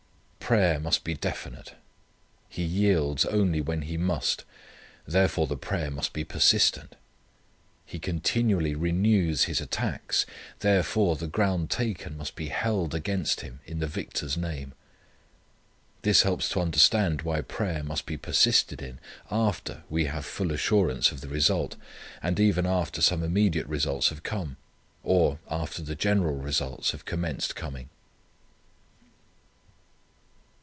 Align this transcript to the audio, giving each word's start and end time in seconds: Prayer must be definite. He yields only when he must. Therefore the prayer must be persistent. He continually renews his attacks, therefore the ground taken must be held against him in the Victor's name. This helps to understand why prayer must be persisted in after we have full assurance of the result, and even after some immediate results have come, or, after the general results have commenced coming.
Prayer 0.51 0.81
must 0.81 1.05
be 1.05 1.13
definite. 1.13 1.75
He 2.49 2.61
yields 2.63 3.23
only 3.23 3.61
when 3.61 3.83
he 3.83 3.95
must. 3.95 4.43
Therefore 5.07 5.47
the 5.47 5.55
prayer 5.55 5.89
must 5.89 6.11
be 6.11 6.25
persistent. 6.25 6.97
He 7.85 7.99
continually 7.99 8.75
renews 8.75 9.45
his 9.45 9.61
attacks, 9.61 10.25
therefore 10.59 11.15
the 11.15 11.29
ground 11.29 11.69
taken 11.69 12.17
must 12.17 12.35
be 12.35 12.49
held 12.49 12.93
against 12.93 13.39
him 13.39 13.61
in 13.65 13.79
the 13.79 13.87
Victor's 13.87 14.35
name. 14.35 14.73
This 16.01 16.23
helps 16.23 16.49
to 16.49 16.59
understand 16.59 17.21
why 17.21 17.39
prayer 17.39 17.81
must 17.81 18.05
be 18.05 18.17
persisted 18.17 18.81
in 18.81 18.99
after 19.31 19.83
we 19.89 20.03
have 20.07 20.25
full 20.25 20.51
assurance 20.51 21.13
of 21.13 21.21
the 21.21 21.29
result, 21.29 21.77
and 22.21 22.41
even 22.41 22.65
after 22.65 23.01
some 23.01 23.23
immediate 23.23 23.67
results 23.67 24.09
have 24.09 24.23
come, 24.23 24.57
or, 25.01 25.39
after 25.49 25.81
the 25.81 25.95
general 25.95 26.35
results 26.39 26.91
have 26.91 27.05
commenced 27.05 27.55
coming. 27.55 27.87